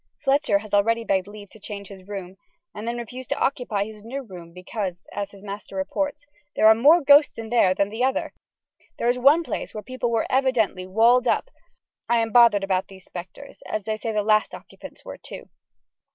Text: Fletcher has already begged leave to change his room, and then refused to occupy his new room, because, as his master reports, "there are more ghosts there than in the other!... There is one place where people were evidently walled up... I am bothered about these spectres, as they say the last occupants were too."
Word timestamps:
Fletcher 0.23 0.57
has 0.57 0.73
already 0.73 1.03
begged 1.03 1.27
leave 1.27 1.51
to 1.51 1.59
change 1.59 1.89
his 1.89 2.07
room, 2.07 2.37
and 2.73 2.87
then 2.87 2.97
refused 2.97 3.29
to 3.29 3.37
occupy 3.37 3.83
his 3.85 4.01
new 4.01 4.23
room, 4.23 4.51
because, 4.51 5.05
as 5.13 5.29
his 5.29 5.43
master 5.43 5.75
reports, 5.75 6.25
"there 6.55 6.65
are 6.65 6.73
more 6.73 7.01
ghosts 7.03 7.35
there 7.35 7.75
than 7.75 7.89
in 7.89 7.91
the 7.91 8.03
other!... 8.03 8.33
There 8.97 9.09
is 9.09 9.19
one 9.19 9.43
place 9.43 9.75
where 9.75 9.83
people 9.83 10.09
were 10.09 10.25
evidently 10.27 10.87
walled 10.87 11.27
up... 11.27 11.51
I 12.09 12.17
am 12.17 12.31
bothered 12.31 12.63
about 12.63 12.87
these 12.87 13.05
spectres, 13.05 13.61
as 13.69 13.83
they 13.83 13.95
say 13.95 14.11
the 14.11 14.23
last 14.23 14.55
occupants 14.55 15.05
were 15.05 15.17
too." 15.19 15.49